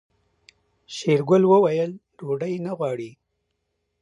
[0.95, 3.11] شېرګل وويل ډوډۍ نه غواړي.